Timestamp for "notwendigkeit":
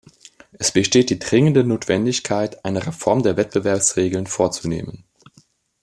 1.63-2.65